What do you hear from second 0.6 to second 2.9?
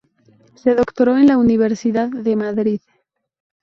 doctoró en la Universidad de Madrid.